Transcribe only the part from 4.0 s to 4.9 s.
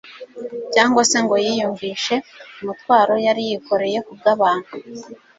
kubw'abantu.